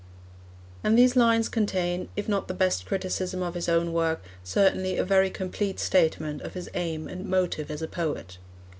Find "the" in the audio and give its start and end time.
2.47-2.55